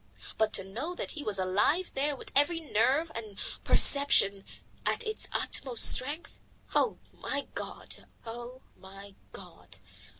[0.35, 4.43] But to know that he was alive there, with every nerve and perception
[4.83, 6.39] at its utmost stretch.
[6.73, 6.97] Oh!
[7.13, 8.07] my God!
[8.25, 8.63] Oh!
[8.75, 9.77] my God!